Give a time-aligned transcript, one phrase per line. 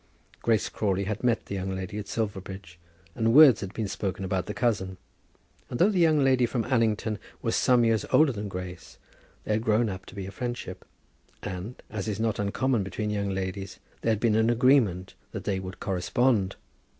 [0.41, 2.79] Grace Crawley had met the young lady at Silverbridge,
[3.13, 4.97] and words had been spoken about the cousin;
[5.69, 8.97] and though the young lady from Allington was some years older than Grace,
[9.43, 10.85] there had grown up to be a friendship,
[11.43, 15.59] and, as is not uncommon between young ladies, there had been an agreement that they
[15.59, 16.55] would correspond.